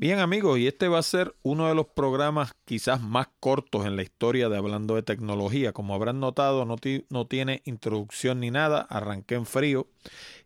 Bien 0.00 0.18
amigos, 0.18 0.58
y 0.58 0.66
este 0.66 0.88
va 0.88 0.98
a 0.98 1.02
ser 1.02 1.36
uno 1.42 1.68
de 1.68 1.74
los 1.74 1.86
programas 1.88 2.54
quizás 2.64 3.02
más 3.02 3.28
cortos 3.38 3.84
en 3.84 3.96
la 3.96 4.02
historia 4.02 4.48
de 4.48 4.56
Hablando 4.56 4.94
de 4.94 5.02
Tecnología. 5.02 5.74
Como 5.74 5.94
habrán 5.94 6.20
notado, 6.20 6.64
no, 6.64 7.26
tiene 7.26 7.60
introducción 7.66 8.40
ni 8.40 8.50
nada, 8.50 8.80
arranqué 8.80 9.34
en 9.34 9.44
frío. 9.44 9.88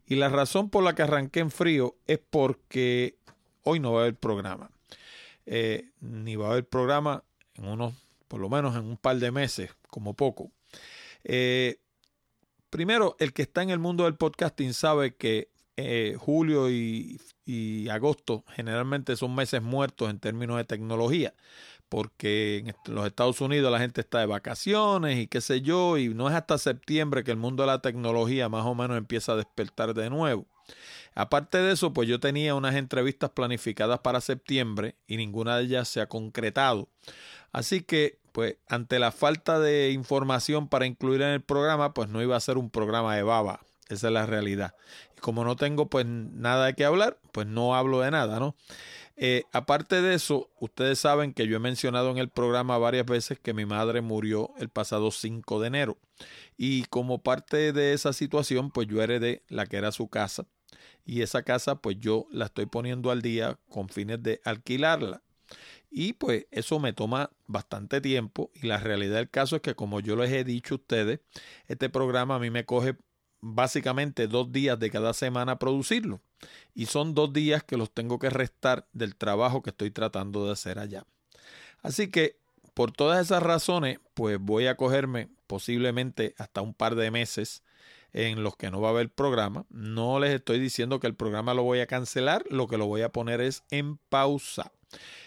Y 0.08 0.16
la 0.16 0.28
razón 0.28 0.70
por 0.70 0.82
la 0.82 0.96
que 0.96 1.02
arranqué 1.02 1.38
en 1.38 1.52
frío 1.52 1.94
es 2.08 2.18
porque 2.18 3.16
hoy 3.62 3.78
no 3.78 3.92
va 3.92 4.00
a 4.00 4.02
haber 4.02 4.16
programa. 4.16 4.72
Eh, 5.46 5.88
ni 6.00 6.34
va 6.34 6.48
a 6.48 6.50
haber 6.50 6.68
programa 6.68 7.22
en 7.54 7.66
unos, 7.66 7.94
por 8.26 8.40
lo 8.40 8.48
menos 8.48 8.74
en 8.74 8.84
un 8.84 8.96
par 8.96 9.18
de 9.18 9.30
meses, 9.30 9.70
como 9.86 10.14
poco. 10.14 10.50
Eh, 11.22 11.78
primero, 12.70 13.14
el 13.20 13.32
que 13.32 13.42
está 13.42 13.62
en 13.62 13.70
el 13.70 13.78
mundo 13.78 14.02
del 14.02 14.16
podcasting 14.16 14.74
sabe 14.74 15.14
que 15.14 15.53
eh, 15.76 16.16
julio 16.18 16.70
y, 16.70 17.20
agosto 17.90 18.44
generalmente 18.48 19.16
son 19.16 19.34
meses 19.34 19.62
muertos 19.62 20.08
en 20.10 20.18
términos 20.18 20.56
de 20.56 20.64
tecnología, 20.64 21.34
porque 21.88 22.58
en 22.58 22.94
los 22.94 23.06
Estados 23.06 23.40
Unidos 23.40 23.70
la 23.70 23.78
gente 23.78 24.00
está 24.00 24.20
de 24.20 24.26
vacaciones 24.26 25.18
y 25.18 25.26
qué 25.26 25.40
sé 25.40 25.60
yo, 25.60 25.98
y 25.98 26.08
no 26.08 26.28
es 26.28 26.34
hasta 26.34 26.58
septiembre 26.58 27.24
que 27.24 27.30
el 27.30 27.36
mundo 27.36 27.62
de 27.62 27.68
la 27.68 27.82
tecnología 27.82 28.48
más 28.48 28.64
o 28.64 28.74
menos 28.74 28.96
empieza 28.96 29.32
a 29.32 29.36
despertar 29.36 29.94
de 29.94 30.10
nuevo. 30.10 30.46
Aparte 31.14 31.58
de 31.58 31.72
eso, 31.72 31.92
pues 31.92 32.08
yo 32.08 32.18
tenía 32.18 32.54
unas 32.54 32.74
entrevistas 32.74 33.30
planificadas 33.30 34.00
para 34.00 34.20
septiembre 34.20 34.96
y 35.06 35.16
ninguna 35.16 35.56
de 35.58 35.64
ellas 35.64 35.88
se 35.88 36.00
ha 36.00 36.08
concretado. 36.08 36.88
Así 37.52 37.82
que, 37.82 38.18
pues, 38.32 38.56
ante 38.68 38.98
la 38.98 39.12
falta 39.12 39.60
de 39.60 39.92
información 39.92 40.68
para 40.68 40.86
incluir 40.86 41.22
en 41.22 41.28
el 41.28 41.42
programa, 41.42 41.94
pues 41.94 42.08
no 42.08 42.20
iba 42.22 42.36
a 42.36 42.40
ser 42.40 42.58
un 42.58 42.70
programa 42.70 43.14
de 43.14 43.22
baba. 43.22 43.60
Esa 43.88 44.08
es 44.08 44.12
la 44.12 44.26
realidad. 44.26 44.74
Como 45.24 45.42
no 45.42 45.56
tengo 45.56 45.88
pues 45.88 46.04
nada 46.04 46.66
de 46.66 46.74
qué 46.74 46.84
hablar, 46.84 47.18
pues 47.32 47.46
no 47.46 47.74
hablo 47.74 48.00
de 48.00 48.10
nada, 48.10 48.38
¿no? 48.38 48.54
Eh, 49.16 49.44
aparte 49.52 50.02
de 50.02 50.12
eso, 50.12 50.50
ustedes 50.60 50.98
saben 50.98 51.32
que 51.32 51.46
yo 51.46 51.56
he 51.56 51.60
mencionado 51.60 52.10
en 52.10 52.18
el 52.18 52.28
programa 52.28 52.76
varias 52.76 53.06
veces 53.06 53.38
que 53.40 53.54
mi 53.54 53.64
madre 53.64 54.02
murió 54.02 54.50
el 54.58 54.68
pasado 54.68 55.10
5 55.10 55.62
de 55.62 55.68
enero. 55.68 55.98
Y 56.58 56.84
como 56.90 57.22
parte 57.22 57.72
de 57.72 57.94
esa 57.94 58.12
situación, 58.12 58.70
pues 58.70 58.86
yo 58.86 59.00
heredé 59.00 59.42
la 59.48 59.64
que 59.64 59.78
era 59.78 59.92
su 59.92 60.08
casa. 60.08 60.44
Y 61.06 61.22
esa 61.22 61.42
casa, 61.42 61.76
pues 61.76 61.96
yo 61.98 62.26
la 62.30 62.44
estoy 62.44 62.66
poniendo 62.66 63.10
al 63.10 63.22
día 63.22 63.58
con 63.70 63.88
fines 63.88 64.22
de 64.22 64.42
alquilarla. 64.44 65.22
Y 65.90 66.12
pues 66.12 66.48
eso 66.50 66.80
me 66.80 66.92
toma 66.92 67.30
bastante 67.46 68.02
tiempo. 68.02 68.50
Y 68.52 68.66
la 68.66 68.76
realidad 68.76 69.16
del 69.16 69.30
caso 69.30 69.56
es 69.56 69.62
que, 69.62 69.74
como 69.74 70.00
yo 70.00 70.16
les 70.16 70.30
he 70.32 70.44
dicho 70.44 70.74
a 70.74 70.76
ustedes, 70.76 71.20
este 71.66 71.88
programa 71.88 72.34
a 72.34 72.38
mí 72.38 72.50
me 72.50 72.66
coge 72.66 72.98
básicamente 73.44 74.26
dos 74.26 74.50
días 74.50 74.78
de 74.78 74.90
cada 74.90 75.12
semana 75.12 75.58
producirlo. 75.58 76.20
Y 76.74 76.86
son 76.86 77.14
dos 77.14 77.32
días 77.32 77.62
que 77.62 77.76
los 77.76 77.92
tengo 77.92 78.18
que 78.18 78.30
restar 78.30 78.88
del 78.92 79.16
trabajo 79.16 79.62
que 79.62 79.70
estoy 79.70 79.90
tratando 79.90 80.46
de 80.46 80.52
hacer 80.52 80.78
allá. 80.78 81.04
Así 81.82 82.10
que 82.10 82.38
por 82.72 82.90
todas 82.90 83.24
esas 83.24 83.42
razones, 83.42 84.00
pues 84.14 84.38
voy 84.40 84.66
a 84.66 84.76
cogerme 84.76 85.28
posiblemente 85.46 86.34
hasta 86.38 86.62
un 86.62 86.72
par 86.72 86.94
de 86.94 87.10
meses 87.10 87.62
en 88.14 88.42
los 88.42 88.56
que 88.56 88.70
no 88.70 88.80
va 88.80 88.88
a 88.88 88.92
haber 88.92 89.10
programa. 89.10 89.66
No 89.68 90.18
les 90.18 90.30
estoy 90.30 90.58
diciendo 90.58 90.98
que 90.98 91.06
el 91.06 91.14
programa 91.14 91.52
lo 91.52 91.64
voy 91.64 91.80
a 91.80 91.86
cancelar, 91.86 92.44
lo 92.48 92.66
que 92.66 92.78
lo 92.78 92.86
voy 92.86 93.02
a 93.02 93.12
poner 93.12 93.42
es 93.42 93.62
en 93.70 93.98
pausa. 94.08 94.72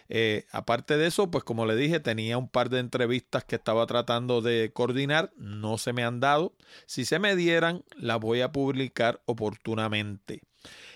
Eh, 0.10 0.46
aparte 0.52 0.98
de 0.98 1.08
eso, 1.08 1.30
pues 1.30 1.44
como 1.44 1.66
le 1.66 1.76
dije, 1.76 2.00
tenía 2.00 2.38
un 2.38 2.50
par 2.50 2.70
de 2.70 2.80
entrevistas 2.80 3.44
que 3.44 3.56
estaba 3.56 3.86
tratando 3.88 4.42
de 4.42 4.72
coordinar, 4.74 5.34
no 5.38 5.78
se 5.78 5.94
me 5.94 6.04
han 6.04 6.20
dado. 6.20 6.56
Si 6.86 7.06
se 7.06 7.20
me 7.20 7.36
dieran, 7.36 7.84
las 7.96 8.20
voy 8.20 8.42
a 8.42 8.52
publicar 8.52 9.22
oportunamente. 9.26 10.42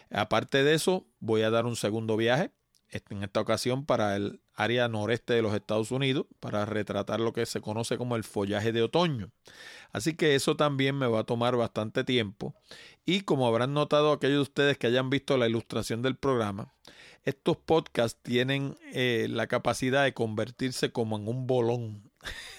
Aparte 0.10 0.64
de 0.64 0.74
eso, 0.74 1.08
voy 1.20 1.42
a 1.42 1.50
dar 1.50 1.66
un 1.66 1.76
segundo 1.76 2.18
viaje, 2.18 2.52
en 2.92 3.24
esta 3.24 3.40
ocasión 3.40 3.86
para 3.86 4.16
el 4.18 4.42
área 4.54 4.88
noreste 4.90 5.34
de 5.34 5.42
los 5.42 5.54
Estados 5.54 5.92
Unidos, 5.92 6.26
para 6.40 6.66
retratar 6.66 7.20
lo 7.20 7.32
que 7.32 7.46
se 7.46 7.62
conoce 7.62 7.98
como 7.98 8.16
el 8.16 8.24
follaje 8.24 8.72
de 8.74 8.84
otoño. 8.84 9.32
Así 9.92 10.16
que 10.16 10.36
eso 10.36 10.56
también 10.56 10.98
me 10.98 11.08
va 11.08 11.22
a 11.22 11.24
tomar 11.24 11.56
bastante 11.56 12.04
tiempo. 12.04 12.54
Y 13.06 13.22
como 13.22 13.48
habrán 13.48 13.74
notado 13.74 14.12
aquellos 14.12 14.38
de 14.38 14.42
ustedes 14.42 14.78
que 14.78 14.88
hayan 14.88 15.10
visto 15.10 15.38
la 15.38 15.48
ilustración 15.48 16.02
del 16.02 16.18
programa, 16.18 16.74
estos 17.24 17.58
podcasts 17.58 18.20
tienen 18.22 18.76
eh, 18.94 19.28
la 19.30 19.48
capacidad 19.48 20.04
de 20.04 20.14
convertirse 20.14 20.92
como 20.92 21.18
en 21.18 21.28
un 21.28 21.48
bolón. 21.48 22.12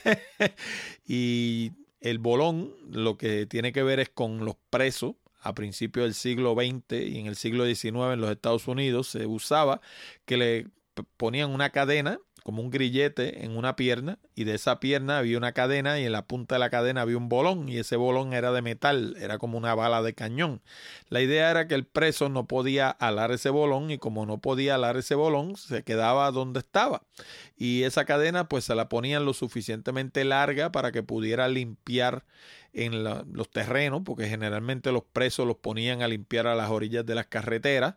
y 1.07 1.73
el 2.01 2.19
bolón 2.19 2.75
lo 2.91 3.17
que 3.17 3.47
tiene 3.47 3.73
que 3.73 3.83
ver 3.83 4.01
es 4.01 4.09
con 4.09 4.45
los 4.45 4.57
presos. 4.71 5.15
A 5.45 5.57
principios 5.57 6.05
del 6.05 6.15
siglo 6.15 6.55
XX 6.55 6.93
y 6.93 7.19
en 7.19 7.27
el 7.27 7.35
siglo 7.35 7.67
XIX 7.67 8.13
en 8.13 8.21
los 8.21 8.31
Estados 8.31 8.69
Unidos 8.69 9.09
se 9.09 9.27
usaba 9.27 9.81
que 10.25 10.37
le 10.37 10.69
ponían 11.17 11.51
una 11.51 11.71
cadena 11.71 12.21
como 12.43 12.63
un 12.63 12.71
grillete 12.71 13.45
en 13.45 13.57
una 13.57 13.77
pierna 13.77 14.19
y 14.35 14.45
de 14.45 14.55
esa 14.55 14.81
pierna 14.81 15.19
había 15.19 15.39
una 15.39 15.53
cadena 15.53 16.01
y 16.01 16.05
en 16.05 16.13
la 16.13 16.27
punta 16.27 16.55
de 16.57 16.59
la 16.61 16.71
cadena 16.71 17.03
había 17.03 17.17
un 17.17 17.29
bolón 17.29 17.69
y 17.69 17.79
ese 17.79 17.97
bolón 17.97 18.33
era 18.33 18.53
de 18.53 18.63
metal, 18.63 19.17
era 19.19 19.39
como 19.39 19.59
una 19.59 19.75
bala 19.75 20.03
de 20.03 20.15
cañón. 20.15 20.61
La 21.09 21.21
idea 21.21 21.51
era 21.51 21.69
que 21.69 21.75
el 21.75 21.85
preso 21.85 22.29
no 22.29 22.47
podía 22.47 22.91
alar 22.91 23.33
ese 23.33 23.51
bolón 23.51 23.91
y 23.91 23.99
como 23.99 24.27
no 24.27 24.39
podía 24.39 24.75
alar 24.77 24.97
ese 24.97 25.15
bolón 25.15 25.57
se 25.57 25.83
quedaba 25.83 26.31
donde 26.31 26.61
estaba 26.61 27.03
y 27.57 27.85
esa 27.85 28.05
cadena 28.05 28.49
pues 28.49 28.65
se 28.65 28.75
la 28.75 28.89
ponían 28.89 29.25
lo 29.25 29.35
suficientemente 29.35 30.25
larga 30.25 30.73
para 30.73 30.91
que 30.91 31.03
pudiera 31.03 31.49
limpiar 31.49 32.25
en 32.73 33.05
los 33.05 33.51
terrenos, 33.51 34.03
porque 34.05 34.29
generalmente 34.29 34.93
los 34.93 35.05
presos 35.05 35.47
los 35.47 35.57
ponían 35.57 36.03
a 36.03 36.09
limpiar 36.09 36.47
a 36.47 36.55
las 36.55 36.71
orillas 36.71 37.05
de 37.05 37.15
las 37.15 37.27
carreteras 37.27 37.97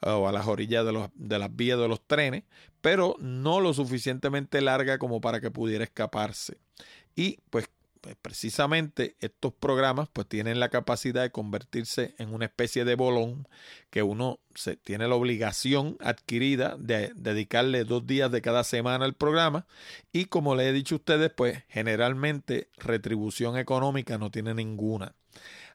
o 0.00 0.28
a 0.28 0.32
las 0.32 0.46
orillas 0.46 0.84
de, 0.84 1.08
de 1.14 1.38
las 1.38 1.54
vías 1.54 1.78
de 1.78 1.88
los 1.88 2.00
trenes, 2.06 2.44
pero 2.80 3.16
no 3.18 3.60
lo 3.60 3.74
suficientemente 3.74 4.60
larga 4.60 4.98
como 4.98 5.20
para 5.20 5.40
que 5.40 5.50
pudiera 5.50 5.84
escaparse. 5.84 6.58
Y 7.14 7.38
pues 7.50 7.68
pues 8.02 8.16
precisamente 8.20 9.16
estos 9.20 9.54
programas 9.54 10.08
pues 10.12 10.28
tienen 10.28 10.60
la 10.60 10.68
capacidad 10.68 11.22
de 11.22 11.30
convertirse 11.30 12.14
en 12.18 12.34
una 12.34 12.46
especie 12.46 12.84
de 12.84 12.96
bolón 12.96 13.48
que 13.90 14.02
uno 14.02 14.40
se 14.54 14.76
tiene 14.76 15.06
la 15.06 15.14
obligación 15.14 15.96
adquirida 16.00 16.76
de 16.78 17.12
dedicarle 17.14 17.84
dos 17.84 18.04
días 18.04 18.30
de 18.32 18.42
cada 18.42 18.64
semana 18.64 19.04
al 19.04 19.14
programa 19.14 19.66
y 20.12 20.26
como 20.26 20.56
le 20.56 20.68
he 20.68 20.72
dicho 20.72 20.96
a 20.96 20.98
ustedes 20.98 21.30
pues 21.30 21.62
generalmente 21.68 22.68
retribución 22.76 23.56
económica 23.56 24.18
no 24.18 24.30
tiene 24.30 24.52
ninguna. 24.52 25.14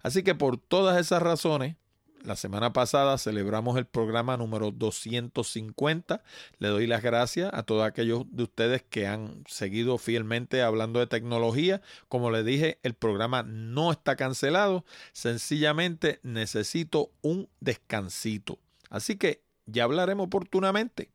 Así 0.03 0.21
que 0.21 0.35
por 0.35 0.57
todas 0.57 0.99
esas 0.99 1.21
razones 1.23 1.77
la 2.23 2.35
semana 2.35 2.73
pasada 2.73 3.17
celebramos 3.17 3.78
el 3.78 3.85
programa 3.85 4.38
número 4.38 4.72
250. 4.72 6.23
Le 6.59 6.67
doy 6.67 6.88
las 6.88 7.01
gracias 7.01 7.50
a 7.53 7.63
todos 7.63 7.85
aquellos 7.85 8.25
de 8.29 8.44
ustedes 8.44 8.83
que 8.83 9.07
han 9.07 9.44
seguido 9.47 9.97
fielmente 9.97 10.61
hablando 10.61 11.00
de 11.00 11.07
tecnología. 11.07 11.81
Como 12.09 12.31
les 12.31 12.45
dije, 12.45 12.79
el 12.83 12.94
programa 12.94 13.44
no 13.44 13.91
está 13.91 14.16
cancelado. 14.16 14.85
Sencillamente 15.13 16.19
necesito 16.23 17.11
un 17.22 17.50
descansito. 17.59 18.59
Así 18.89 19.17
que 19.17 19.41
ya 19.66 19.83
hablaremos 19.83 20.27
oportunamente. 20.27 21.11